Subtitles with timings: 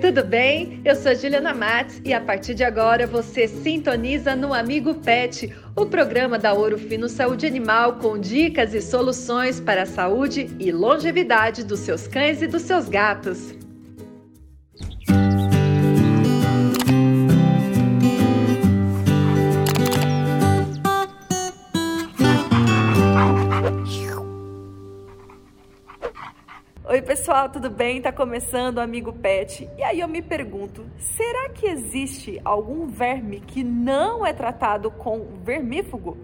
[0.00, 0.80] Tudo bem?
[0.84, 5.86] Eu sou Juliana Matos e a partir de agora você sintoniza no Amigo Pet, o
[5.86, 11.64] programa da Ouro Fino Saúde Animal com dicas e soluções para a saúde e longevidade
[11.64, 13.63] dos seus cães e dos seus gatos.
[26.86, 28.02] Oi, pessoal, tudo bem?
[28.02, 29.66] Tá começando o Amigo Pet.
[29.78, 35.38] E aí eu me pergunto, será que existe algum verme que não é tratado com
[35.42, 36.18] vermífugo?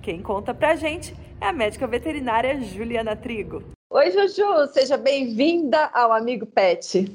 [0.00, 3.64] Quem conta pra gente é a médica veterinária Juliana Trigo.
[3.90, 7.12] Oi, Juju, seja bem-vinda ao Amigo Pet.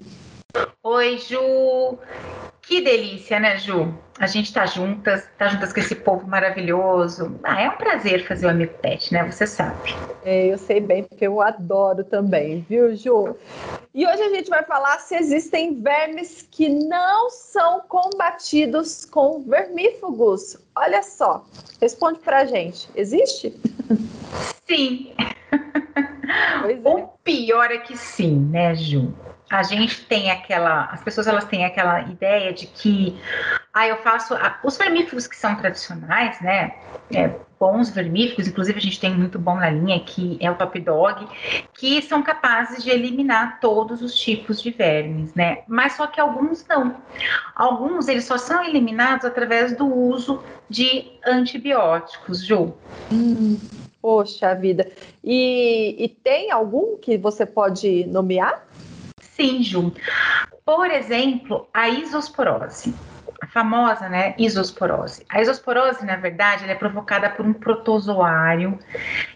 [0.84, 1.98] Oi, Ju.
[2.62, 3.98] Que delícia, né, Ju?
[4.18, 7.38] A gente tá juntas, tá juntas com esse povo maravilhoso.
[7.44, 9.30] Ah, é um prazer fazer o Amigo Pet, né?
[9.30, 9.94] Você sabe.
[10.24, 13.36] É, eu sei bem, porque eu adoro também, viu, Ju?
[13.94, 20.57] E hoje a gente vai falar se existem vermes que não são combatidos com vermífugos.
[20.76, 21.46] Olha só,
[21.82, 22.90] responde pra gente.
[22.96, 23.54] Existe?
[24.66, 25.13] Sim.
[26.62, 26.90] Pois é.
[26.90, 29.13] O pior é que sim, né, Ju?
[29.50, 33.18] a gente tem aquela, as pessoas elas têm aquela ideia de que,
[33.76, 36.73] ah, eu faço ah, os vermífugos que são tradicionais, né?
[37.13, 40.79] É, bons vermífugos, inclusive a gente tem muito bom na linha que é o Top
[40.79, 41.27] Dog,
[41.77, 45.63] que são capazes de eliminar todos os tipos de vermes, né?
[45.67, 46.95] Mas só que alguns não.
[47.54, 52.73] Alguns eles só são eliminados através do uso de antibióticos, Ju.
[53.12, 53.60] Hum,
[54.01, 54.89] poxa vida.
[55.21, 58.65] E, e tem algum que você pode nomear?
[59.20, 59.93] Sim, Ju.
[60.65, 62.95] Por exemplo, a isosporose
[63.46, 65.24] a famosa, né, isosporose.
[65.29, 68.78] A isosporose, na verdade, é provocada por um protozoário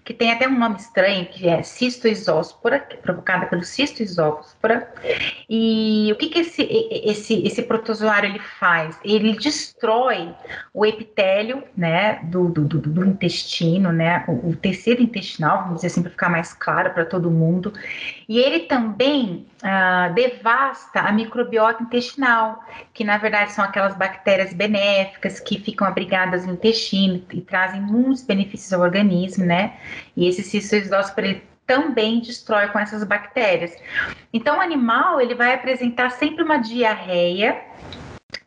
[0.04, 4.92] que tem até um nome estranho, que é cistoisóspora, que é provocada pelo cistoisóspora.
[5.48, 6.64] E o que que esse,
[7.06, 9.00] esse, esse protozoário ele faz?
[9.04, 10.34] Ele destrói
[10.74, 15.88] o epitélio, né, do, do, do, do intestino, né, o, o, tecido intestinal, vamos dizer
[15.88, 17.74] assim, para ficar mais claro para todo mundo.
[18.28, 25.40] E ele também ah, devasta a microbiota intestinal, que na verdade são aquelas bactérias benéficas
[25.40, 29.78] que ficam abrigadas no intestino e trazem muitos benefícios ao organismo, né?
[30.16, 33.76] E esse cistoidóspora ele também destrói com essas bactérias.
[34.34, 37.62] Então, o animal ele vai apresentar sempre uma diarreia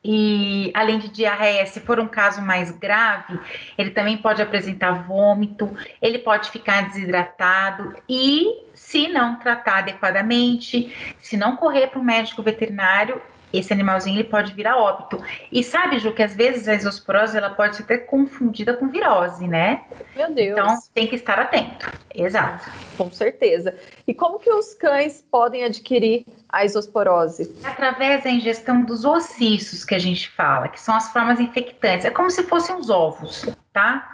[0.05, 3.39] e além de diarreia, se for um caso mais grave,
[3.79, 11.37] ele também pode apresentar vômito, ele pode ficar desidratado e, se não tratar adequadamente, se
[11.37, 15.23] não correr para o médico veterinário, esse animalzinho ele pode virar óbito.
[15.53, 19.47] E sabe, Ju, que às vezes a isosporose ela pode ser até confundida com virose,
[19.47, 19.83] né?
[20.17, 20.59] Meu Deus.
[20.59, 21.92] Então tem que estar atento.
[22.15, 22.71] Exato.
[22.97, 23.75] Com certeza.
[24.07, 27.55] E como que os cães podem adquirir a isosporose?
[27.65, 32.05] Através da ingestão dos ossiços que a gente fala, que são as formas infectantes.
[32.05, 34.13] É como se fossem os ovos tá?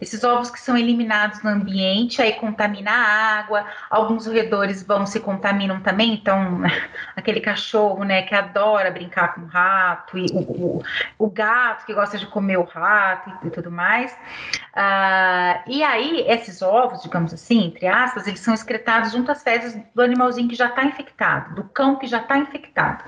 [0.00, 5.20] Esses ovos que são eliminados no ambiente, aí contamina a água, alguns roedores vão se
[5.20, 6.62] contaminam também, então
[7.14, 10.82] aquele cachorro, né, que adora brincar com o rato, e o, o,
[11.18, 14.12] o gato que gosta de comer o rato e, e tudo mais.
[14.12, 19.78] Uh, e aí, esses ovos, digamos assim, entre aspas, eles são excretados junto às fezes
[19.94, 23.04] do animalzinho que já está infectado, do cão que já está infectado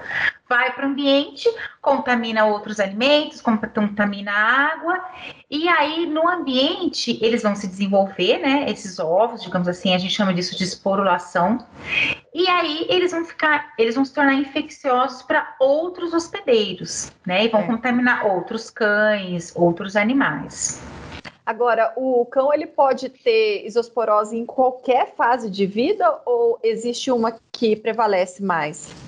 [0.48, 1.48] vai para o ambiente,
[1.82, 5.04] contamina outros alimentos, contamina a água,
[5.50, 8.66] e aí no ambiente eles vão se desenvolver, né?
[8.68, 11.58] Esses ovos, digamos assim, a gente chama disso de esporulação,
[12.32, 17.44] e aí eles vão ficar, eles vão se tornar infecciosos para outros hospedeiros, né?
[17.44, 17.66] E vão é.
[17.66, 20.80] contaminar outros cães, outros animais.
[21.44, 27.38] Agora, o cão ele pode ter isosporose em qualquer fase de vida ou existe uma
[27.52, 29.05] que prevalece mais?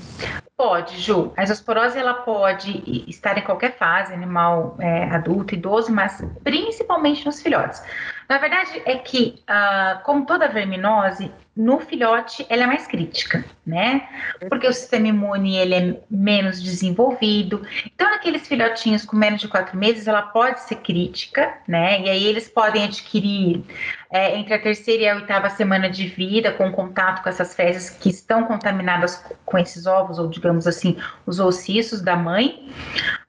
[0.56, 1.32] Pode, Ju.
[1.36, 7.40] A isosporose ela pode estar em qualquer fase, animal é, adulto, idoso, mas principalmente nos
[7.40, 7.82] filhotes.
[8.28, 14.08] Na verdade, é que, uh, como toda verminose, no filhote ela é mais crítica, né?
[14.48, 17.66] Porque o sistema imune ele é menos desenvolvido.
[17.84, 22.00] Então, naqueles filhotinhos com menos de quatro meses, ela pode ser crítica, né?
[22.00, 23.64] E aí eles podem adquirir
[24.08, 27.90] é, entre a terceira e a oitava semana de vida, com contato com essas fezes
[27.90, 30.96] que estão contaminadas com esses ovos, ou digamos assim,
[31.26, 32.72] os ossiços da mãe,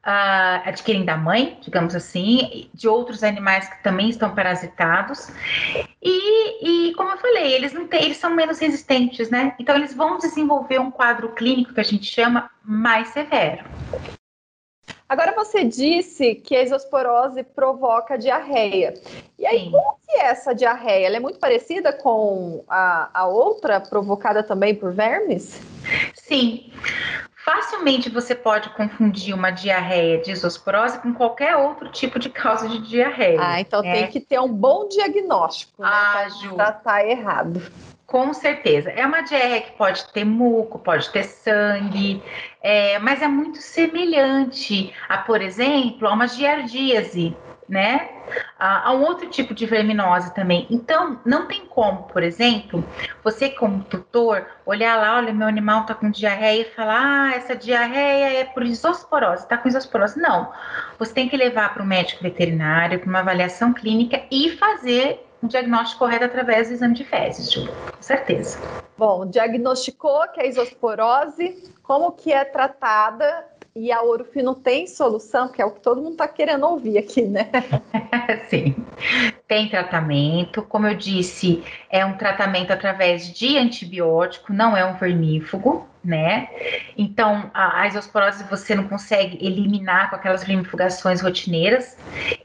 [0.05, 4.88] uh, adquirem da mãe, digamos assim, de outros animais que também estão parasitados.
[6.01, 9.55] E, e como eu falei, eles não têm, eles são menos resistentes, né?
[9.59, 13.63] Então eles vão desenvolver um quadro clínico que a gente chama mais severo.
[15.09, 18.93] Agora você disse que a isosporose provoca diarreia.
[19.39, 19.71] E aí, Sim.
[19.71, 21.07] como que é essa diarreia?
[21.07, 25.59] Ela é muito parecida com a, a outra provocada também por vermes?
[26.13, 26.71] Sim.
[27.49, 32.79] Facilmente você pode confundir uma diarreia de isosporose com qualquer outro tipo de causa de
[32.87, 33.39] diarreia.
[33.41, 33.91] Ah, então né?
[33.91, 35.89] tem que ter um bom diagnóstico, né?
[35.91, 36.53] Ah, Ju.
[36.53, 37.59] tratar errado.
[38.05, 38.91] Com certeza.
[38.91, 42.21] É uma diarreia que pode ter muco, pode ter sangue,
[42.61, 47.35] é, mas é muito semelhante a, por exemplo, a uma giardíase,
[47.69, 48.09] né?
[48.57, 50.65] A, a um outro tipo de verminose também.
[50.69, 52.83] Então, não tem como, por exemplo,
[53.23, 57.55] você como tutor, olhar lá, olha, meu animal tá com diarreia e falar, ah, essa
[57.55, 60.19] diarreia é por isosporose, tá com isosporose.
[60.19, 60.51] Não.
[60.97, 65.47] Você tem que levar para o médico veterinário, para uma avaliação clínica e fazer um
[65.47, 67.67] diagnóstico correto através do exame de fezes, Ju.
[67.67, 68.59] Com certeza.
[68.97, 73.45] Bom, diagnosticou que é isosporose, como que é tratada
[73.79, 77.21] e a Orofino tem solução, que é o que todo mundo está querendo ouvir aqui,
[77.21, 77.49] né?
[78.49, 78.75] Sim.
[79.47, 85.87] Tem tratamento, como eu disse, é um tratamento através de antibiótico, não é um vermífugo,
[86.03, 86.49] né?
[86.97, 91.97] Então, a, a isosporose você não consegue eliminar com aquelas vermifugações rotineiras,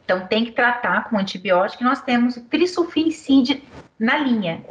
[0.05, 1.83] então tem que tratar com antibiótico.
[1.83, 3.65] E nós temos o trisulfincide
[3.99, 4.65] na linha,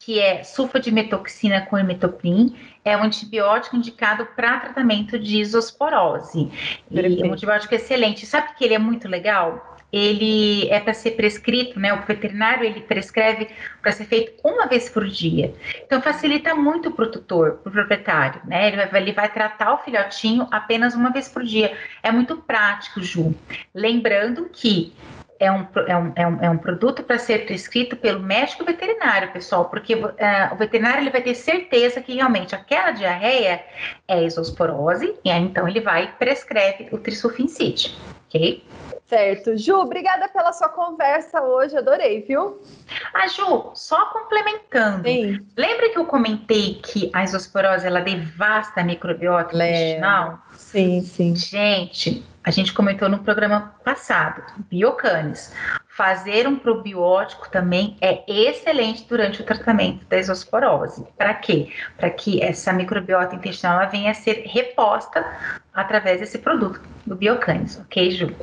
[0.00, 6.50] que é sulfadimetoxina com imetoprim, é um antibiótico indicado para tratamento de isosporose.
[6.90, 8.24] E é um antibiótico excelente.
[8.24, 9.76] Sabe que ele é muito legal?
[9.92, 11.92] Ele é para ser prescrito, né?
[11.92, 13.48] O veterinário ele prescreve
[13.82, 15.52] para ser feito uma vez por dia.
[15.84, 18.68] Então facilita muito para o tutor, para o proprietário, né?
[18.68, 21.76] Ele vai, ele vai tratar o filhotinho apenas uma vez por dia.
[22.02, 23.34] É muito prático, Ju.
[23.74, 24.94] Lembrando que
[25.40, 29.32] é um, é um, é um, é um produto para ser prescrito pelo médico veterinário,
[29.32, 30.14] pessoal, porque uh,
[30.52, 33.64] o veterinário ele vai ter certeza que realmente aquela diarreia
[34.06, 37.96] é isosporose, e aí então ele vai prescreve o trisulfincide,
[38.30, 38.62] ok?
[39.08, 39.56] Certo.
[39.56, 42.62] Ju, obrigada pela sua conversa hoje, adorei, viu?
[43.12, 45.02] Ah, Ju, só complementando.
[45.02, 45.44] Sim.
[45.56, 50.38] Lembra que eu comentei que a isosporose ela devasta a microbiota intestinal?
[50.52, 51.34] Sim, sim.
[51.34, 55.52] Gente, a gente comentou no programa passado, biocanes.
[55.88, 61.04] Fazer um probiótico também é excelente durante o tratamento da isosporose.
[61.18, 61.68] Para quê?
[61.96, 65.26] Para que essa microbiota intestinal venha a ser reposta
[65.74, 66.80] através desse produto
[67.10, 68.34] do biocanes, ok, Ju?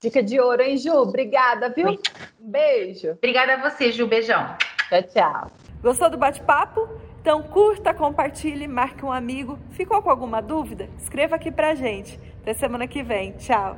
[0.00, 0.92] Dica de ouro, hein, Ju?
[0.92, 1.88] Obrigada, viu?
[1.88, 1.98] Oi.
[2.40, 3.10] Um beijo.
[3.10, 4.06] Obrigada a você, Ju.
[4.06, 4.56] Beijão.
[4.88, 5.50] Tchau, tchau.
[5.82, 6.88] Gostou do bate-papo?
[7.20, 9.58] Então curta, compartilhe, marque um amigo.
[9.70, 10.88] Ficou com alguma dúvida?
[10.98, 12.20] Escreva aqui pra gente.
[12.42, 13.32] Até semana que vem.
[13.32, 13.76] Tchau.